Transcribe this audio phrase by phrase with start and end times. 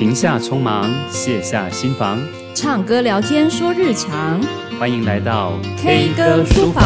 [0.00, 2.18] 停下匆忙，卸下心防，
[2.54, 4.40] 唱歌聊天说日常。
[4.78, 6.82] 欢迎来到 K 歌书房。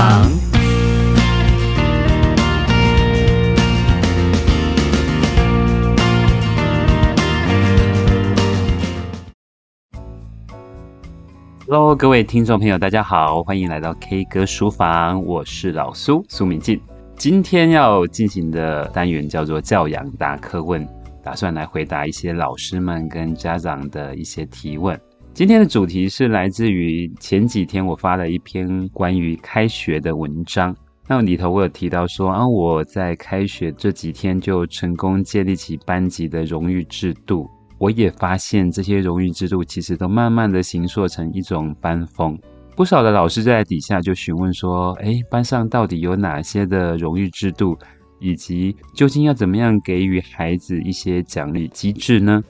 [11.69, 16.81] Hello，各位听众朋友，大家好，欢迎来到 K 歌书房，我是老苏苏明进。
[17.17, 20.85] 今天要进行的单元叫做教养大课问。
[21.25, 25.01] 打算来回答一些老师们跟家长的一些提问。
[25.33, 30.77] 今天的主题是来自于前几天我发了一篇关于开学的文章，
[31.09, 37.49] 那里头我有提到说啊，我在开学这几天就成功建立起班级的荣誉制度。
[37.79, 42.39] 我也发现这些荣誉制度其实都慢慢的形塑成一种班风。
[42.77, 47.77] 不少的老师在底下就询问说，哎，班上到底有哪些的荣誉制度？
[48.25, 52.43] 以及究竟要怎么样给予孩子一些奖励机制呢？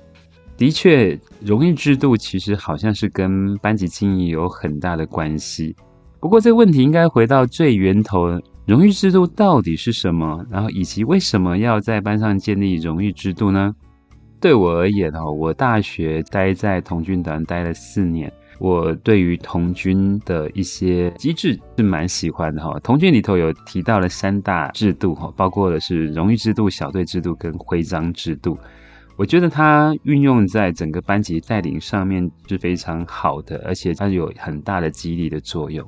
[0.57, 5.75] 的确，荣誉制度其实好像是跟班级经营有很大的关系。
[6.21, 8.29] 不过这个问题应该回到最源头，
[8.65, 10.47] 荣誉制度到底是什么？
[10.49, 13.75] 然后以及为什么要在班上建立荣誉制度呢？
[14.41, 18.33] 对我而言，哈，我大学待在童军团待了四年。
[18.59, 22.79] 我对于童军的一些机制是蛮喜欢的哈。
[22.81, 28.59] 童军里头有提到了三大制度哈，包括的是荣誉制度、小队制度跟徽章制度。
[29.17, 35.87] 我觉得它运用在整个班级带领上面是非常好的，而且它有很大的激励的作用。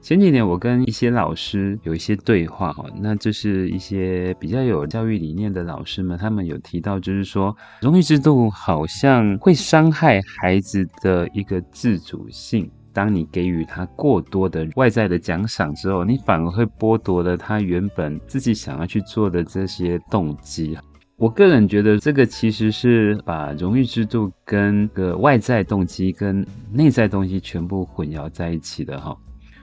[0.00, 12.70] 前几年我跟一些老师有一些对话哈，那就是一些比较有教育理念的老师们，他们有提到，就是说荣誉制度好像会伤害孩子的一个自主性。
[12.92, 20.76] 当你给予他过多的外在的奖赏之后，你反而会剥夺了他原本自己想要去做的这些动机。
[21.16, 29.16] 我个人觉得这个其实是把荣誉制度跟个外在动机跟内在动机全部混淆在一起的哈。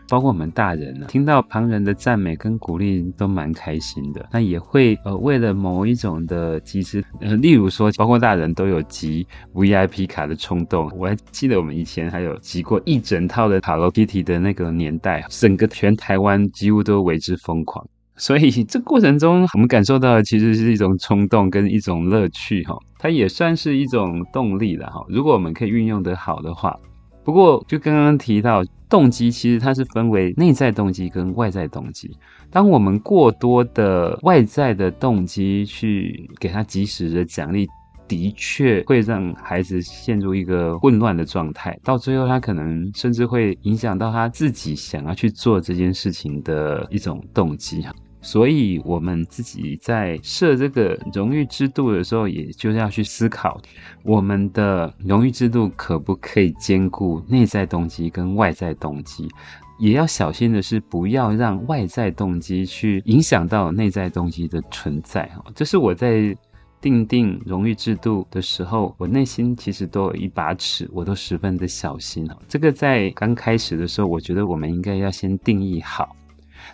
[0.08, 4.28] 包括我们大人呢，听到旁人的赞美跟鼓励都蛮开心的。
[4.32, 10.92] 那也会呃，为了某一种的机制，呃，例如说，包括大人都有集 VIP 卡的冲动。
[10.96, 17.86] 我还记得我们以前还有集过一整套的 Hello Kitty 的那个年代，整个全台湾几乎都为之疯狂。
[18.18, 25.04] 所以这过程中，我们感受到的其实是一种冲动跟一种乐趣哈，它也算是一种动力了哈。
[25.10, 26.78] 如果我们可以运用得好的话。
[27.26, 32.16] 不过，就刚刚提到动机，其实它是分为内在动机跟外在动机。
[32.52, 37.68] 当我们过多的外在的动机去给他及时的奖励，
[38.08, 47.84] 的确会让孩子陷入一个混乱的状态，到最后他可能甚至会影响到他自己想要去做这件事情的一种动机。
[48.26, 53.62] 所以，我们自己在设这个荣誉制度的时候，也就是要去思考，
[54.02, 59.30] 我们的荣誉制度可不可以兼顾内在动机跟外在动机？
[59.78, 65.28] 也要小心的是，不要让外在动机去影响到内在动机的存在。
[65.28, 66.36] 哈，这是我在
[66.82, 72.28] 定定荣誉制度的时候，我内心其实都有一把尺，我都十分的小心。
[72.28, 76.16] 哈，这个在刚开始的时候，我觉得我们应该要先定义好。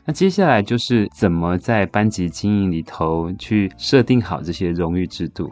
[0.03, 5.50] 那接下来就是怎么在班级经营里头去设定好这些荣誉制度。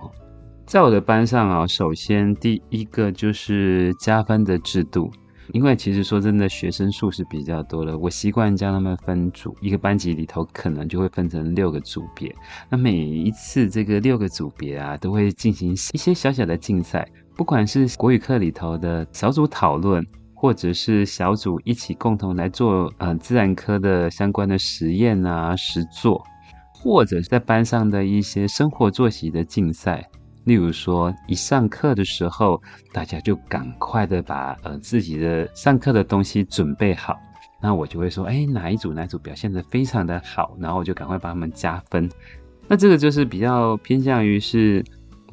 [0.66, 5.12] 在我的班上啊，首先第一个就是加分的制度，
[5.52, 12.34] 因为其实说真的，学生数是比较多的，我习惯将他们分组，一个班级里头可能就会分成六个组别。
[12.70, 20.06] 那每一次这个六个组别啊，都会进行一些小小的竞赛，不管是国语课里头的小组讨论。
[20.40, 26.26] 或者是小组一起共同来做呃自然科的相关的实验啊实作，
[26.74, 30.10] 或者在班上的一些生活作息的竞赛，
[30.46, 32.62] 例如说一上课的时候，
[32.94, 37.20] 大家就赶快的把呃自己的上课的东西准备好，
[37.62, 42.10] 那我就会说，哎，哪一组哪一组表现得非常的好，然后我就赶快帮他们加分。
[42.66, 44.82] 那这个就是比较偏向于是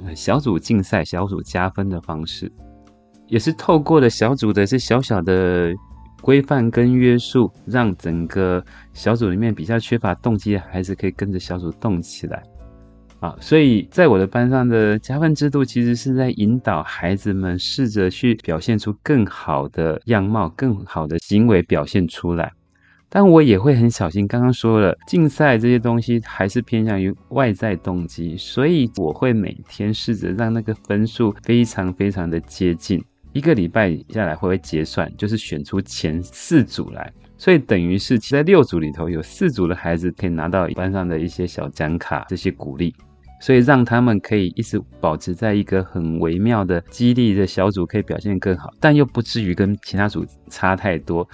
[0.05, 2.51] 呃小组竞赛、小组加分的方式。
[3.29, 5.75] 也是透过了小组的这小小的
[6.21, 12.43] 规范跟约束，让整个小组里面比较缺乏动机的孩子可以跟着小组动起来
[13.21, 13.37] 啊。
[13.41, 22.53] 所以在我的班上的加分制度，其实是在引导孩子们试着去表现出更好的样貌、更好的行为表现出来。
[23.09, 33.01] 但我也会很小心，刚刚说了，竞赛这些东西还是偏向于外在动机，所以我会每天试着让那个分数非常非常的接近。
[33.37, 42.95] 一个礼拜下来会不会结算，就是选出前四组来，所以等于是在六组里头有四组的孩子可以拿到班上的一些小奖卡，这些鼓励。
[43.43, 51.29] 所以让他们可以一直保持在一个很微妙的激励的小组，可以表现更好，但又不至于跟其他组差太多。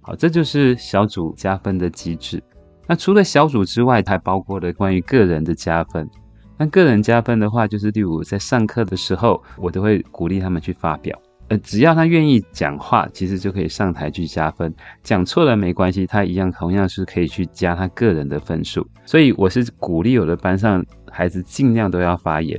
[0.00, 2.42] 好，这就是小组加分的机制。
[2.88, 6.10] 那除了小组之外，还包括了关于个人的加分。
[6.58, 11.16] 那个人加分的话，就是例如在上课的时候，我都会鼓励他们去发表。
[11.48, 14.74] 呃，只要他愿意讲话，其实就可以上台去加分。
[15.02, 18.86] 讲错了没关系，他一样同样是可以去加他个人的分数。
[19.04, 22.58] 所以我是鼓励我的班上孩子尽量都要发言。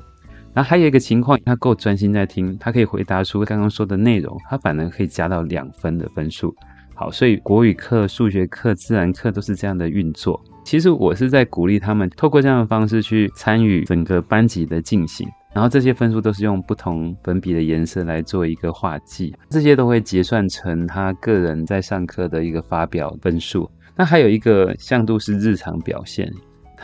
[0.53, 6.55] 然后还有一个情况，他够专心在听，他可以回答出刚刚说的内容，他反而可以加到两分的分数。
[6.93, 10.41] 好，所以国语课、数学课、自然课都是这样的运作。
[10.63, 23.71] 其实我是在鼓励他们透过这样的方式去参与整个班级的进行，然后这些分数都是用不同粉笔的颜色来做一个画记，这些都会结算成他个人在上课的一个发表分数。
[23.95, 26.29] 那还有一个像度是日常表现。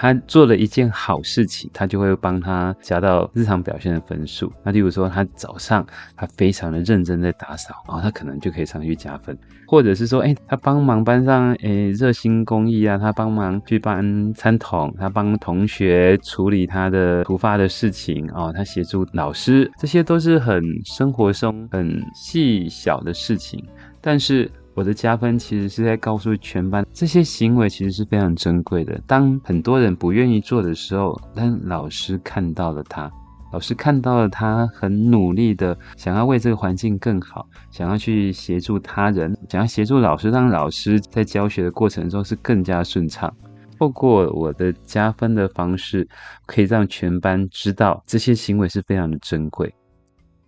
[0.02, 4.52] 他做了一件好事情，他就会帮他加到日常表现的分数。
[4.64, 5.86] 那例如说，他早上
[6.18, 9.38] 他非常的认真在打扫，然后他可能就可以上去加分。
[9.68, 23.64] 或者是说，哎，他帮忙班上，哎，热心公益啊，他帮忙去搬餐桶，他帮同学处理他的突发的事情哦，他协助老师，这些都是很生活中很细小的事情，
[24.02, 24.50] 但是。
[24.74, 29.00] 我的加分其实是在告诉全班，这些行为其实是非常珍贵的。
[29.06, 33.12] 当很多人不愿意做的时候，但老师看到了他，
[33.52, 43.34] 老师看到了他很努力的想要为这个环境更好，想要去协助他人，想要协助老师，让老师在教学的过程中是更加顺畅。
[43.78, 46.08] 透过我的加分的方式，
[46.46, 49.74] 可以让全班知道这些行为是非常的珍贵。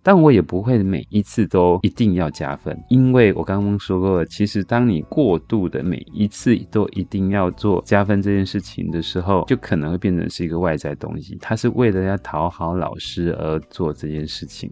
[0.04, 14.70] 但我也不会每一次都一定要加分，因为我刚刚说过了，其实当你过度的每一次都一定要做加分这件事情的时候，就可能会变成是一个外在东西，他是为了要讨好老师而做这件事情。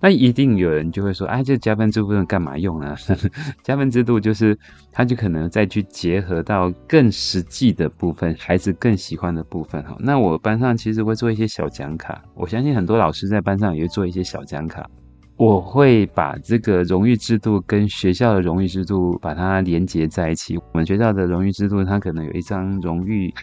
[0.00, 2.94] 那一定有人就会说，哎，这加分制度干嘛用呢？
[3.62, 4.58] 加分制度就是，
[4.92, 9.96] 他就可能再去结合到更实际的部分，孩子更喜欢的部分哈。
[9.98, 14.88] 那我班上其实会做一些小奖卡，我相信很多老师在班上也会做一些小奖卡。
[15.36, 20.56] 我会把这个荣誉制度跟学校的荣誉制度把它连接在一起。
[20.56, 23.34] 我们学校的荣誉制度，它可能有一张荣誉。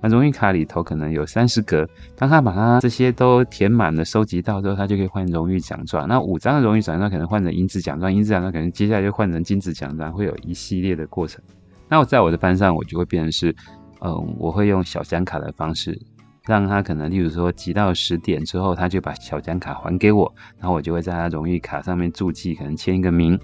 [0.00, 6.06] 那荣誉卡里头可能有三十格，当他把它这些都填满了、收集到之后，他就可以换荣誉奖状。
[6.06, 11.42] 那五张的荣誉奖状可能换成银质奖状，银质奖状可能接下来就换成金质奖状，会有一系列的过程。
[11.88, 13.54] 那我在我的班上，我就会变成是，
[14.00, 15.98] 嗯，我会用小奖卡的方式，
[16.46, 23.38] 让他可能，例如说集到十点之后，他就把小奖卡还给我，然后我就会在他荣誉卡上面注记，可能签一个名。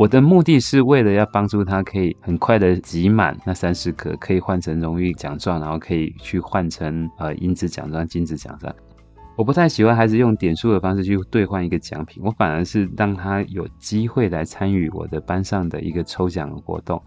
[0.00, 8.74] 我的目的是为了要帮助他，可以很快的集满那三十颗，可以换成荣誉奖状，然后可以去换成呃银子奖状、金子奖状。
[9.36, 16.98] 我不太喜欢孩子用点数的方式去兑换一个奖品，我反而是让他有机会来参与我的班上的一个抽奖活动。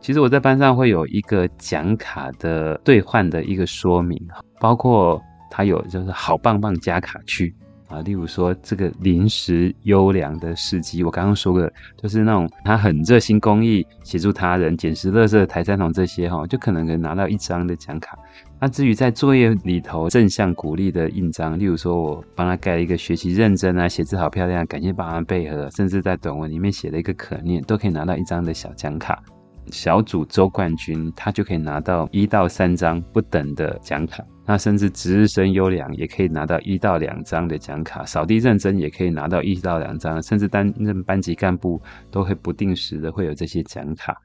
[0.00, 4.20] 其实我在班上会有一个奖卡的兑换的一个说明，
[4.58, 7.54] 包括他有就是好棒棒加卡区。
[7.88, 18.18] 啊，例如说这个临时优良的事迹，我刚刚说的，就是那种他很热心公益，协助他人捡拾垃圾、抬山桶这些哈，就可能可以拿到一张的奖卡。
[18.58, 29.22] 那至于在作业里头正向鼓励的印章，例如说我帮他盖一个学习认真啊，写字好漂亮，感谢爸妈配合，甚至在短文里面写了一个可念，都可以拿到一张的小奖卡。
[29.70, 34.24] 小组周冠军他就可以拿到一到三张不等的奖卡。
[34.48, 41.82] 那甚至值日生优良也可以拿到一到两张的奖卡，扫地认真也可以拿到一到两张，甚至担任班级干部
[42.12, 44.16] 都会不定时的会有这些奖卡。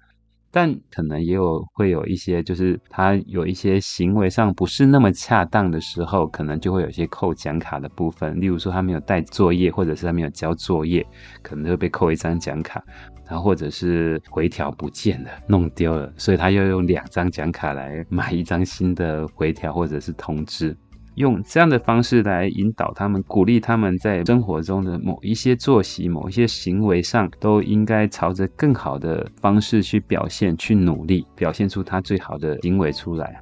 [0.51, 8.39] 但可能也有会有一些，就是他有一些行为上不是那么恰当的时候，可能就会有一些扣奖卡的部分。
[8.39, 11.05] 例如说他没有带作业，或者是他没有交作业，
[11.41, 12.83] 可能会被扣一张奖卡。
[13.27, 20.75] 然后或者是回条不见了，弄丢了，所以他要用两张奖卡来买一张新的回条或者是通知，
[21.21, 33.39] 用这样的方式来引导他们，鼓励他们在生活中的某一些作息、某一些行为上，都应该朝着更好的方式去表现、去努力，表现出他最好的行为出来。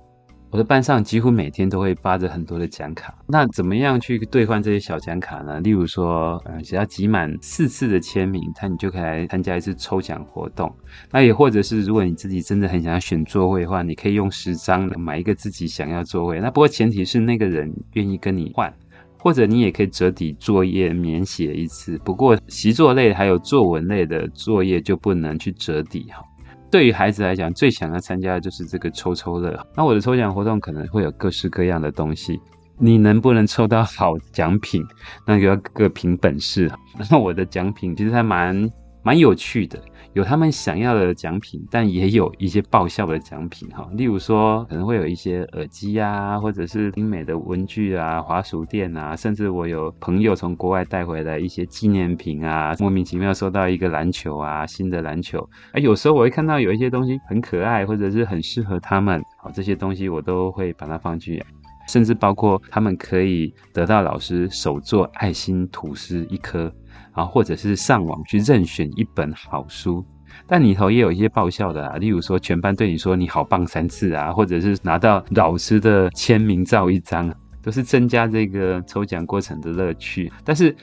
[0.51, 5.59] 我的班上几乎每天都会发着很多的奖卡，那怎么样去兑换这些小奖卡呢？
[5.59, 10.73] 例如说，嗯，只要集满四次的签名，他你就可以来参加一次抽奖活动。
[11.11, 16.39] 那也或者是，如果你自己真的很想要选座位的话，你可以用十张买一个自己想要座位。
[16.39, 18.73] 那不过前提是那个人愿意跟你换，
[19.19, 21.95] 或者你也可以折抵作业免写一次。
[21.99, 26.23] 不过习作类还有作文类的作业就不能去折抵哈。
[26.71, 29.59] 对于孩子来讲，最想要参加的就是这个抽抽乐。
[29.75, 32.39] 那我的抽奖活动可能会有各式各样的东西，
[32.77, 34.85] 你能不能抽到好奖品，
[35.25, 36.71] 那个要各凭本事。
[37.09, 38.69] 那我的奖品其实还蛮
[39.03, 39.79] 蛮有趣的。
[40.13, 43.87] 有他们想要的奖品，但也有一些爆笑的奖品哈。
[43.93, 55.47] 例如说，可能会有一些耳机啊，或者是精美的文具啊、滑鼠垫啊，甚至我有朋友从国外带回来一些纪念品啊，莫名其妙收到一个篮球啊，新的篮球。
[55.73, 61.45] 哎，有时候我会看到有一些东西很可爱，或者是很适合他们，好，这些东西我都会把它放进来，
[61.89, 66.71] 甚至包括他们可以得到老师手做爱心吐司一颗。
[67.11, 70.05] 啊，或者是上网去任选一本好书，
[70.47, 80.31] 但里头也有一些爆笑的啊，例如说全班对你说你好棒三次啊，或者是拿到老师的签名照一张，都是增加这个抽奖过程的乐趣。
[80.45, 80.73] 但是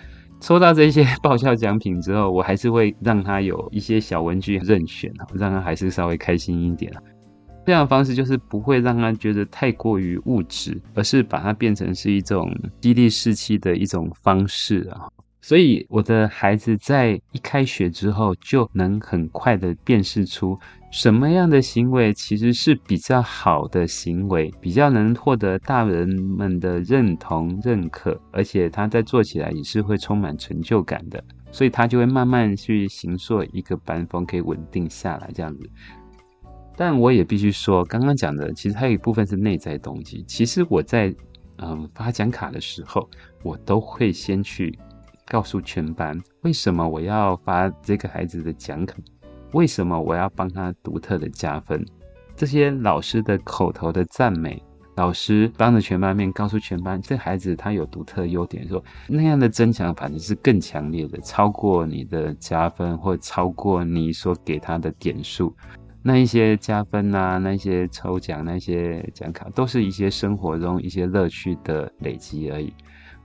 [0.40, 6.92] 抽到这些爆笑奖品之后，我还是会让他有一些小文具任选啊，让他还是稍微开心一点。
[7.66, 12.48] 这样的方式就是不会让他觉得太过于物质，而是把它变成是一种
[12.80, 15.08] 激励士气的一种方式啊。
[15.40, 20.58] 所以我的孩子在一开学之后，就能很快的辨识出
[20.92, 31.22] 什么样的行为其实是比较好的行为，比较能获得大人们的认同、认可，而且他在做起来也是会充满成就感的。
[31.52, 35.70] 所以他就会慢慢去形塑一个班风，可以稳定下来这样子。
[36.76, 40.24] 但我也必须说，刚刚讲的其实还有一部分是内在动机。
[40.28, 41.14] 其实我在
[41.58, 43.08] 嗯发奖卡的时候，
[43.42, 44.78] 我都会先去。
[45.28, 48.96] 告诉全班为什么我要发这个孩子的奖卡，
[49.54, 51.84] 为什么我要帮他独特的加分？
[52.36, 54.62] 这些老师的口头的赞美，
[54.94, 65.52] 老师当着全班面告诉全班，这孩子他有独特优点，说那样的增强反正是更强烈的，超过你的加分或超过你所给他的点数。
[66.06, 72.72] 那一些加分啊，那些抽奖，那些奖卡，都是一些生活中一些乐趣的累积而已。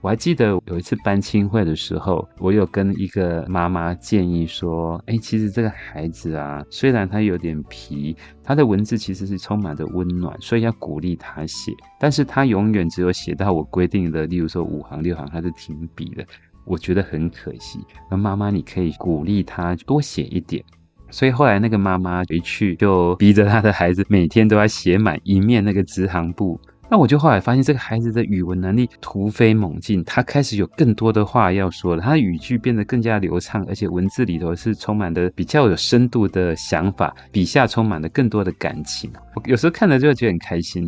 [0.00, 11.72] 我还记得有一次班亲会的时候，我有跟一个妈妈建议说：“哎，其实这个孩子啊，虽然他有点皮，他的文字其实是充满着温暖，所以要鼓励他写。
[12.00, 16.26] 但是他永远只有写到我规定的，例如说五行六行，他是停笔的，
[16.64, 17.78] 我觉得很可惜。
[18.10, 20.64] 那妈妈，你可以鼓励他多写一点。
[21.12, 26.58] 所以后来那个妈妈回去就逼着她的孩子每天都要写满一面那个直行簿。”
[26.90, 39.10] 那我就后来发现，这个孩子的语文能力突飞猛进，他开始有更多的话要说了，他的语句变得更加流畅，而且文字里头是充满的比较有深度的想法，笔下充满了更多的感情。
[39.34, 40.86] 我有时候看了就会觉得很开心。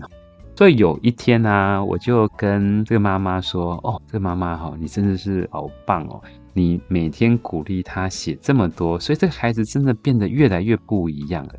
[0.57, 6.23] 所以有一天呢、我就跟这个妈妈说：“哦，这个妈妈哈，你真的是好棒哦！
[6.54, 11.54] 你每天鼓励他写这么多，所以这个孩子真的变得越来越不一样了。”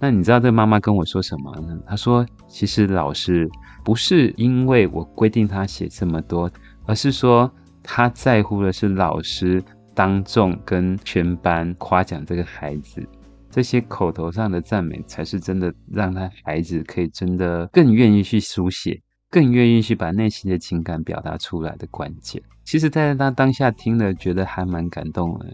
[0.00, 1.78] 那你知道这个妈妈跟我说什么呢？
[1.86, 3.46] 她说：“其实老师。”
[3.84, 6.50] 不是因为我规定他写这么多，
[6.84, 7.50] 而是说
[7.82, 9.62] 他在乎的是老师
[9.94, 13.02] 当众跟全班夸奖这个孩子，
[13.48, 22.42] 这些口头上的赞美才是真的让他孩子可以真的更愿意去书写，更愿意去把内心的情感表达出来的关键。
[22.64, 25.46] 其实，在他当下听了，觉得还蛮感动的。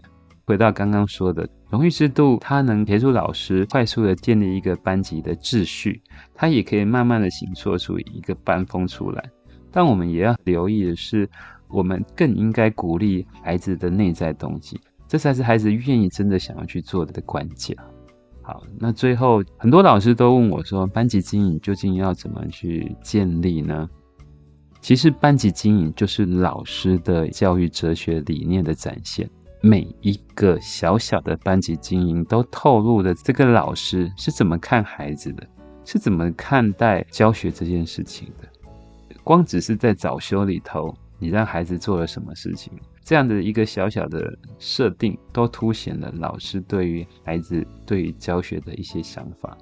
[0.45, 6.01] 回到刚刚说的荣誉制度，它能协助老师快速的建立一个班级的秩序，
[6.35, 9.23] 它也可以慢慢的形塑出一个班风出来。
[9.71, 11.27] 但我们也要留意的是，
[11.67, 17.75] 我们更应该鼓励孩子的内在动机，这才是孩子愿意真的想要去做的关键。
[18.45, 23.89] 好，那最后很多老师都问我说，班级经营究竟要怎么去建立呢？
[24.81, 29.27] 其实班级经营就是老师的教育哲学理念的展现。
[29.61, 35.47] 每一个小小的班级经营都透露了这个老师是怎么看孩子的，
[35.83, 38.47] 是怎么看待教学这件事情的。
[39.23, 42.71] 光只是在早修里头，你让孩子做了什么事情，
[43.05, 49.57] 这样的一个小小的设定，都凸显了老师对于孩子、对于教学的一些想法。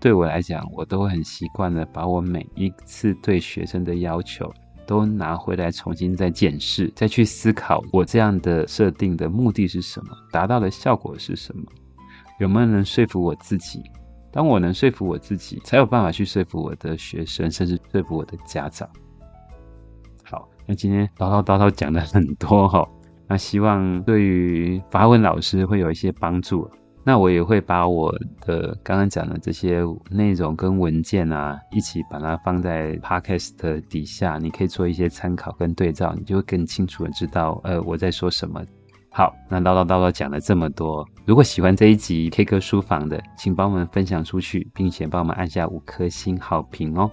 [0.00, 4.52] 对我来讲，我都很习惯了把我每一次对学生的要求。
[4.86, 11.62] 都拿回来重新再检视，再去思考我这样的设定的目的是什么，达到的效果是什么，
[12.40, 13.84] 有没有能说服我自己？
[14.32, 18.88] 当我能说服我自己，才有办法去说服我的学生，甚至说服我的家长。
[20.70, 22.88] 那今天叨叨叨叨讲了很多哈，
[23.26, 26.70] 那希望对于发问老师会有一些帮助。
[27.02, 38.64] 那我也会把我的刚刚讲的这些内容跟文件啊，一起把它放在 Podcast 底下，你可以做一些参考跟对照，你就会更清楚的知道，呃，我在说什么。
[39.10, 47.10] 好，那叨叨叨叨讲了这么多，如果喜欢这一集 K 歌书房的，请帮我们分享出去，并且帮我们按下五颗星好评哦。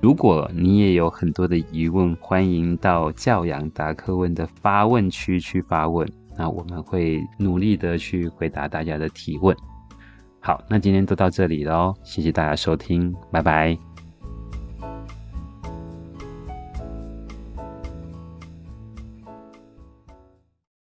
[0.00, 9.56] 如果你也有很多的疑问，欢迎到教养答客问的发问区去发问，那我们会努力的去回答大家的提问。
[10.38, 13.95] 好，那今天就到这里喽，谢谢大家收听，拜拜。